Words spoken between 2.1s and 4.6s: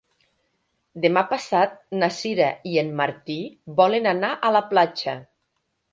Sira i en Martí volen anar a